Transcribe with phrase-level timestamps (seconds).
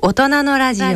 [0.00, 0.86] 大人のラジオ。
[0.86, 0.92] は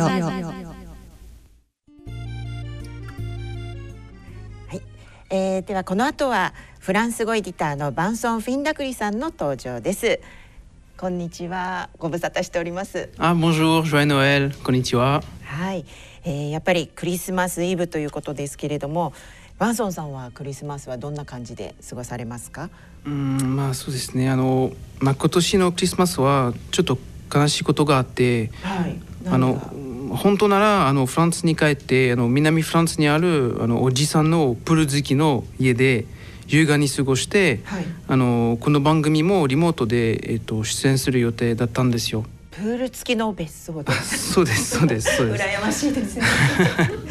[4.71, 4.81] い、
[5.29, 10.21] えー、ではこの後はフランス語エディターのバンソン・フィンダクリさんの登場です。
[10.97, 11.89] こんにちは。
[11.97, 13.09] ご無沙汰しております。
[13.17, 15.83] あ、bonjour, joyeux Noël, こんにちははい、
[16.23, 19.11] えー、やっぱりクリスマスイブということですけれども
[19.59, 22.69] バンソンさんはクリスマスはどんな感じで過ごされますか？
[23.05, 24.29] うんまあそうですね。
[24.29, 26.97] あの、まあ、今年のクリスマスはちょっと
[27.33, 29.55] 悲しいことがあって、はい、あの
[30.15, 36.05] 本当ならあのフランスに帰ってあの南フランスにあるあのおじさんのプール好きの家で
[36.47, 42.25] 優雅に過ごして、はい、あのこの番組もリモートで、えっと、出演する予定だったんですよ。
[42.51, 45.43] プール付きの別荘でそうですそうですそうです。
[45.43, 46.23] 羨ましいですね。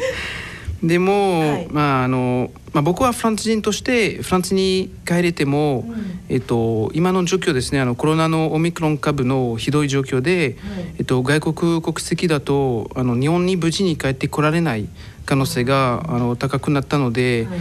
[0.83, 14.89] でも、はい、まああのまあ、僕はフランス人としてフランスに帰れても、うん、えっと、今の状況ですねあのコロナのオミクロン株のひどい状況で、はい、えっと、外国国籍だとあの日本に無事に帰ってこられない
[15.25, 17.59] 可能性があの高くなったので、はい、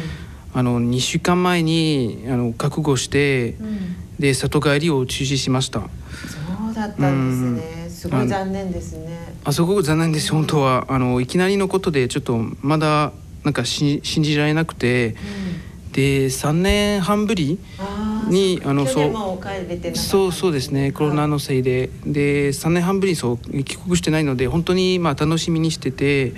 [0.54, 5.80] あの2週間前にあの覚悟して、うん、で里帰りを中止しました。
[5.80, 5.86] そ
[6.70, 9.32] うだったんですね、うん、すごい残念ですね。
[9.44, 13.12] あすごく残念です、本当はあのいきなりのことでちょっとまだ
[13.44, 15.14] なんかし信じられなくて、
[15.86, 17.60] うん、で3年半ぶり
[18.28, 19.12] にあのそう
[19.94, 21.90] そうそうですねコロナのせいで。
[22.04, 26.36] で3年半ぶりにそう帰国してないので本当にまあ楽しみにしてて、うん、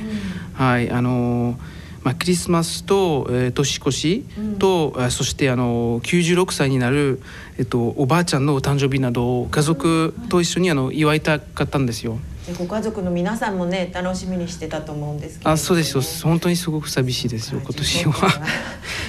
[0.53, 1.59] はいあの
[2.05, 4.25] まあ、クリスマスと、えー、年越し
[4.59, 7.21] と、うん、そしてあの96歳になる、
[7.59, 12.19] えっと、おばあちゃんのお誕生日など家族と一緒にあの祝いたかったんですよ。
[12.53, 16.03] ご家族の皆さんもね楽しみにしてたと思うんですけど、ね、あそうですよ。
[16.29, 18.31] 本当にすごく寂しいですよ今年は。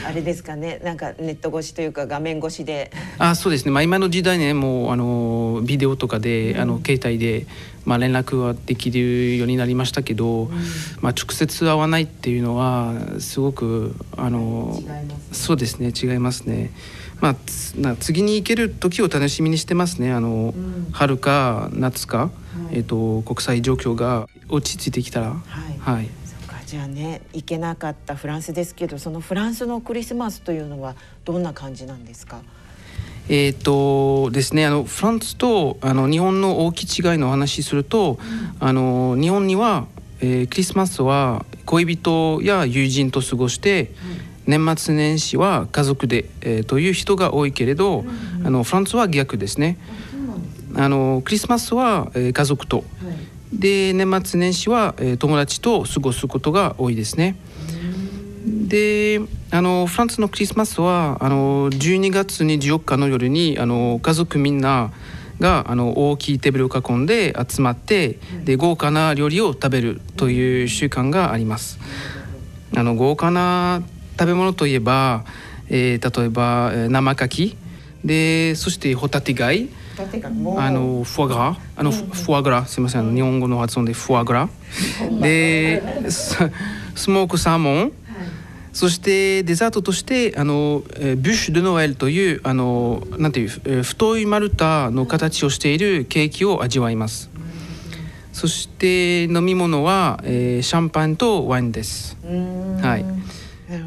[0.08, 0.80] あれですかね。
[0.84, 2.92] なんかネット越しというか画面越しで。
[3.18, 3.72] あそうですね。
[3.72, 7.46] まあ今の時代ねもうあのビデオとかで、うん、あの携帯で
[7.84, 10.50] まあ連絡はできるようになりましたけど、うん、
[11.02, 15.92] まあ直接会わないっていうのはすごくあの、ね、そうですね。
[15.94, 16.72] 違いますね。
[17.20, 20.14] まあ次に行ける時を楽しみにしてますね。
[20.14, 22.32] あの、うん、春か夏か
[22.72, 26.60] えーと、国際状況が落ち着いてきたら、はい、はい、そか。
[26.66, 32.42] じゃあね行けなかったフランスですけどそのフランスのクリスマスというのはどんな感じなんですか？
[33.28, 38.20] えーとですね、あのフランスとあの日本の大きい違いの話すると、
[38.62, 39.88] うん、あの日本には、
[40.22, 43.92] えー、クリスマスは恋人や友人と過ごして、
[44.46, 48.08] うん、年末年始は家族で、えー、という人が多いけれど、うん
[48.42, 49.80] うん、あのフランスは逆ですね。
[50.76, 52.84] あのクリスマスは、えー、家族と、は
[53.54, 57.38] い、で年末年始は、えー、友達と過ごすことが多いですね。
[58.46, 59.22] で
[59.52, 64.92] あのフランスのクリスマスはあの12月24日の夜にあの家族みんな
[65.40, 71.80] があの大きいテーブルを囲んで集まって、で豪華な料理を食べるという習慣があります。
[72.76, 73.82] あの豪華な
[74.20, 75.26] 食べ物といえば、
[75.70, 77.56] えー、例えば生牡蠣。
[78.06, 79.70] でそしてホタテ貝
[80.60, 83.16] あのフォアグラあの、フォアグラすみません。
[83.16, 84.50] 日本語の発音でフォアグラ
[85.22, 87.92] でスモークサーモン、
[88.74, 97.30] そしてデザートとしてあのブッシュ・ド・ノエルというあのなんていう太い丸太の形をしているケーキを味わいます。
[98.34, 102.18] そして飲み物は、えー、シャンパンとワインです。
[102.82, 103.06] はい。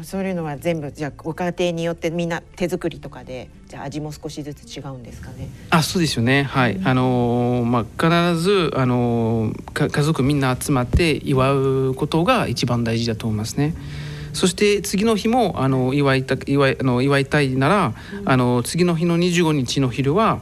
[0.03, 5.47] そういうのは全部じゃあご家庭によってみんな手作りとかでじゃあ味も少しずつ違うんですかね。
[5.69, 13.73] あそうですよねはい、うん、あのまあ必ずあの家族みんな集まって祝うことが一番大事だと思いますね。
[14.33, 20.41] そして次の日もあの祝いた祝いあの祝いたいなら、うん、あの次の日の25日の昼は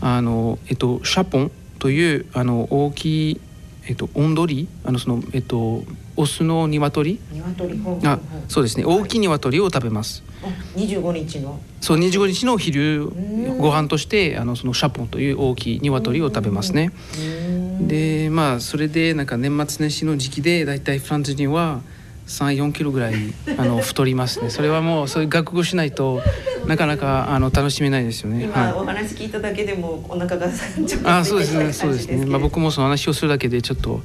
[0.00, 3.40] あのえっとシャポンというあの大きい
[3.86, 4.68] えっと温度り？
[4.84, 5.84] あのそのえっと
[6.16, 7.20] オスの鶏？
[7.32, 7.80] 鶏。
[8.04, 8.18] あ
[8.48, 8.84] そうですね。
[8.84, 10.22] 大きい鶏を食べます。
[10.76, 11.60] 25日の。
[11.80, 13.08] そう25日の昼
[13.58, 16.92] ご飯としてあのそのシャポンという大きい鶏を食べますね。
[17.80, 21.82] でまあそれでなんか年末年始の時期でだいたいフランス人は
[22.26, 23.14] 34キロぐらい
[23.58, 24.48] あの太りますね。
[24.50, 26.22] それはもうそういう学語しないと
[26.66, 28.44] なかなかあの楽しめないですよね。
[28.44, 30.48] 今、お話聞いただけでもお腹が
[30.86, 32.24] ちょっとあそうですねそうですね。
[32.26, 34.02] まあ僕もその話をするだけでちょっと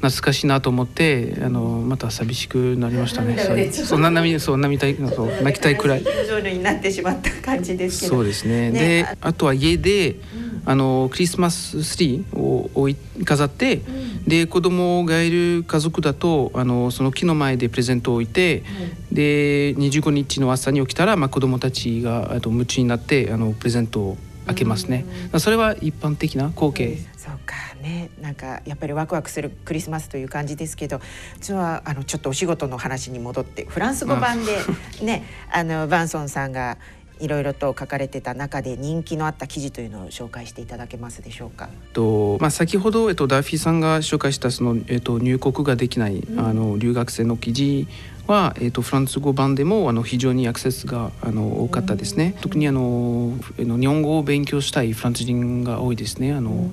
[0.00, 3.36] 懐かしいなと思ってあのまた寂しくなりましたね。
[3.72, 6.04] そんな涙そう涙たいそう泣きたいくらい。
[6.52, 8.70] になってしまった感じですそうですね。
[8.70, 10.16] ねであとは家で、
[10.64, 18.64] あのクリスマスツリーを置い飾って、うん、で子供がいる家族だとあのその木の前でプレゼントを置いて、
[19.10, 24.18] うん、で25日の朝に起きたら、まあ、子供たちがあと夢中になってあのプレゼントを
[24.48, 25.04] 開けますね。
[25.38, 26.98] それは一般的な光景。
[27.16, 31.00] そうかね、なんかやっぱりワクワクするクリスマスという感じですけど、
[31.40, 34.58] 実はあのちょっとお仕事の話に戻ってフランス語版で
[35.02, 36.78] ね、あのバンソンさんが
[37.20, 41.68] いろいろと書かれてた中で人気のあった記事というのを紹介していただけますでしょうか？
[41.92, 47.88] とまあ先ほどえっとダーフィーさんが紹介したそのえっと入国ができない、うん、あの留学生の記事
[48.26, 52.36] は、えーと、フランス語版でもあの非常にアクセスがあの多かったですね。
[52.42, 56.32] 特にあの日本語を勉強したいフランス人が多いですね。
[56.34, 56.70] あの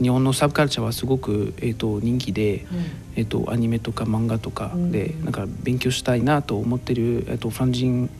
[0.00, 2.66] 日本のサブカルチャーはすごく、えーと、人気で、
[3.14, 8.10] えーと、アニメとか漫画とかで、なんか勉強したいなと思ってる、えー、とフランス人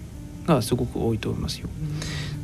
[0.46, 1.68] がすごく多いと思いますよ。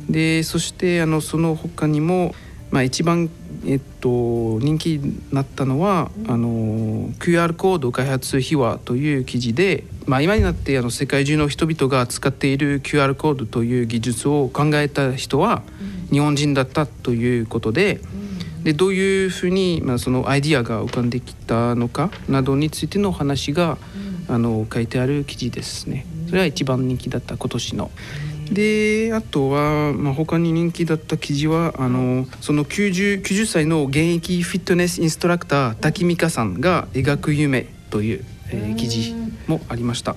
[0.09, 2.33] でそしてあのその他にも、
[2.71, 3.29] まあ、一番
[3.65, 15.61] えっと、人気になったのは、あの QR コード開発秘話という記事で、まあ、今になってあの世界中の人々が使っている QR コードという技術を考えた人は
[16.09, 17.99] 日本人だったということで。
[18.63, 23.77] でどういうふうに、まあ、そのアイディアが浮かんできたのかなどについての話が、
[24.27, 26.05] あの書いてある記事ですね。
[26.29, 27.91] それは一番人気だった今年の。
[28.51, 39.13] であとは、まあ、他に人気だった記事はあのその 90, 90歳の現役フィットネスインストラクター滝美香さんが描く夢という、えー、記事
[39.47, 40.15] もありました。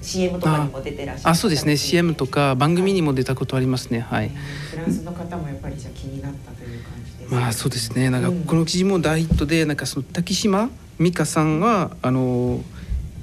[0.00, 1.30] CM とかにも出てらっしゃる。
[1.30, 1.76] あそうですね。
[1.76, 4.00] CM とか番組にも出たことありますね。
[4.00, 4.30] はい、
[4.70, 7.28] フランスの方もやっぱりじゃ気になったという感じで。
[7.28, 8.08] す、まあそうですね。
[8.08, 12.62] なんかこの記事も大ヒットでなんかその滝島美香さんはあの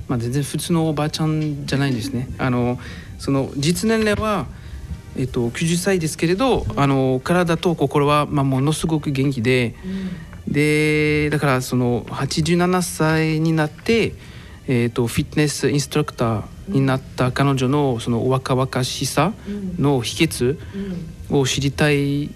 [0.07, 2.29] まあ全然普通のおばあちゃんじゃないんですね。
[2.37, 2.79] あの
[3.19, 4.47] その実年齢は、
[5.17, 9.75] えっと、90歳ですけれど、あの体と心は、まあ、ものすごく元気で、
[10.47, 14.13] でだからその87歳になって、
[14.67, 19.33] えっと、フィットネスインストラクターになった彼女のその若々しさ
[19.77, 20.57] の秘訣
[21.29, 22.29] を知りたい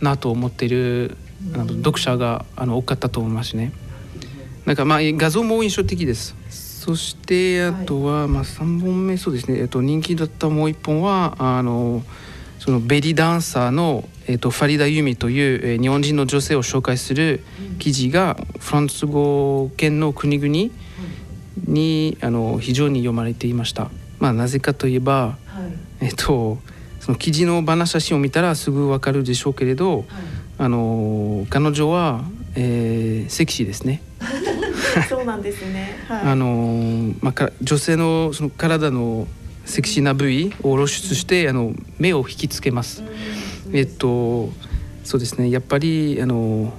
[0.00, 1.16] なと思っている、
[1.54, 3.72] あの読者があの多かったと思いますね。
[4.66, 6.34] なんかまあ画像も印象的です。
[6.82, 12.02] そしてあとは、まあ、3本目そうですね、えっと、人気だったもう1本はあの
[12.58, 17.44] そのベリーダンサーの、えっと、ファリダ・ユミという、えー、日本人の女性を紹介する
[17.78, 20.72] 記事が、フランス語圏の国々
[21.68, 23.88] にあの非常に読まれていました。
[24.18, 25.62] まあ、なぜかといえば、は
[26.00, 26.58] い、えっと
[26.98, 30.06] その記事のバナ写真を見たらすぐわかるでしょうけれど、はい、
[30.58, 32.24] あの彼女は、
[32.56, 34.02] えー、セクシーですね。
[35.08, 35.98] そうなんですね。
[36.08, 39.26] はい、あのまあ女性のその体の
[39.64, 43.02] セクシーな部位を露出して、あの目を引きつけます。
[43.72, 44.52] えっと
[45.04, 45.50] そうですね。
[45.50, 46.72] やっぱりあの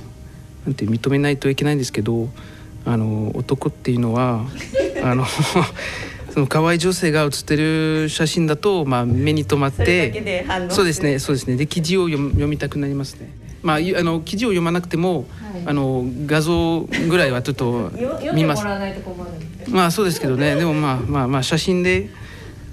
[0.65, 2.29] なんて認めないといけないんですけど、
[2.85, 4.45] あの男っていうのは
[5.03, 5.25] あの
[6.33, 11.19] その可愛い女性が写ってる写真だと、まあ、目に留まってそうですね。
[11.19, 11.55] そうですね。
[11.57, 13.29] で記事を読みたくなりますね。
[13.63, 17.91] まあ、あの記事を読まなくても、はい、あの画像ぐらいはちょっと
[18.33, 18.65] 見ます。
[19.69, 20.55] まあそうですけどね。
[20.55, 22.09] でもまあまあまあ写真で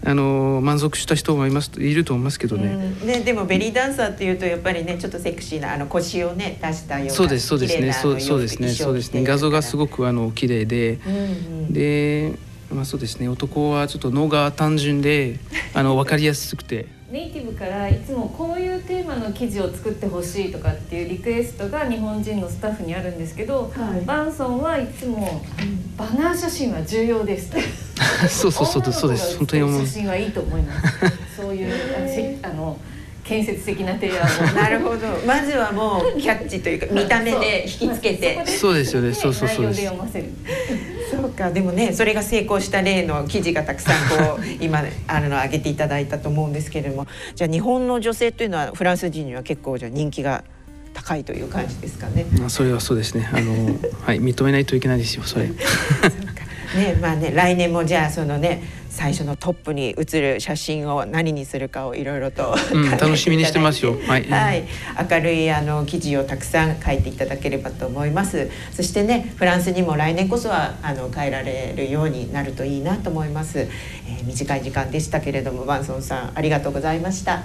[0.04, 2.94] あの満足した人もいますいると思いますけどね。
[3.04, 7.92] ねでもベリーダンサーっていうとやっぱりねちょっとセクシーなあの腰をね出したようなそうですそうですね。
[7.92, 8.68] そうそうですね。
[8.70, 9.22] そうですね。
[9.22, 11.18] 画像がすごくあの綺麗で、うんう
[11.68, 12.32] ん、で
[12.72, 13.28] まあそうですね。
[13.28, 15.38] 男はちょっと脳が単純で
[15.74, 16.86] あの分かりやすくて。
[17.10, 25.42] ネイティブからいつもこういうテーマの記事を作ってほしいとかっていうリクエストが日本人のスタッフにあるんですけど、はい、バンソンはいつも
[25.96, 27.50] バナー写真は重要です
[28.30, 30.98] そうそうそうそうです本当に写真はいいと思います。
[31.36, 32.78] そういうあの
[33.24, 34.46] 建設的な提案を。
[34.54, 35.06] なるほど。
[35.26, 38.44] まずはもうキャッチというか見た目で引きつけて。
[38.46, 38.74] そう。
[38.74, 39.12] ですよね。
[39.12, 39.84] そうそうそうです
[41.20, 50.44] そうかでもねそれが成功した例の記事がたくさんこう今あの上げていただいたと思うんですけれども じゃあ日本の女性というのはフランス人には結構じゃ人気が
[50.94, 52.26] 高いという感じですかね。
[52.38, 53.28] まあそれはそうですね。
[53.32, 55.48] あのはい認めないといけないですよそれ。
[56.76, 63.96] ねまあね来年もじゃあそのね最初のトップに写る写真を何にするかをいろいろと、うん、楽しみにしてますよ。
[64.06, 64.66] はい、はい、
[65.10, 68.50] 明るいあの記事をたくさん書いていただければと思います。
[68.72, 73.60] そしてね、フランスにも来年こそはあの帰られるようになるといいなと思います。
[73.60, 77.44] えー、短い時間でしたけれども、バンソンさんありがとうございました。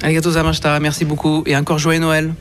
[0.00, 0.78] ありがとうございました。
[0.78, 2.34] Merci beaucoup et encore joyeux Noël.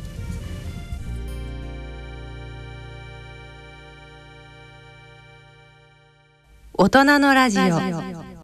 [6.79, 8.26] 大人のラジオ。